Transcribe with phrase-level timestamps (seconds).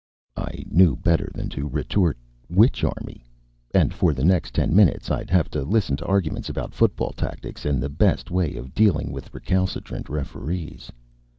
[0.35, 2.17] I KNEW better than to retort
[2.47, 3.23] "Which army?"
[3.71, 7.41] and for the next ten minutes I'd have to listen to arguments about football tac
[7.41, 10.91] tics and the best way of dealing with recalcitrant referees.